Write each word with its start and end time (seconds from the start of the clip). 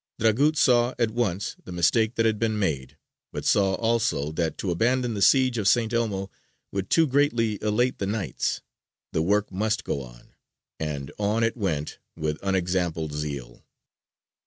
Dragut 0.17 0.57
saw 0.57 0.95
at 0.97 1.11
once 1.11 1.55
the 1.63 1.71
mistake 1.71 2.15
that 2.15 2.25
had 2.25 2.39
been 2.39 2.57
made, 2.57 2.97
but 3.31 3.45
saw 3.45 3.75
also 3.75 4.31
that 4.31 4.57
to 4.57 4.71
abandon 4.71 5.13
the 5.13 5.21
siege 5.21 5.59
of 5.59 5.67
St. 5.67 5.93
Elmo 5.93 6.31
would 6.71 6.89
too 6.89 7.05
greatly 7.05 7.59
elate 7.61 7.99
the 7.99 8.07
Knights: 8.07 8.61
the 9.13 9.21
work 9.21 9.51
must 9.51 9.83
go 9.83 10.01
on; 10.01 10.33
and 10.79 11.11
on 11.19 11.43
it 11.43 11.55
went 11.55 11.99
with 12.15 12.39
unexampled 12.41 13.13
zeal. 13.13 13.63